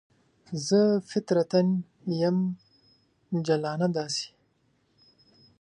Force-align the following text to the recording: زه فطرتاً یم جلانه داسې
زه 0.67 0.81
فطرتاً 1.09 1.61
یم 2.21 2.37
جلانه 3.47 3.87
داسې 3.95 4.27